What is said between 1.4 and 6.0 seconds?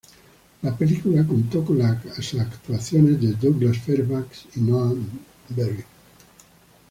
con las actuaciones de Douglas Fairbanks y Noah Beery.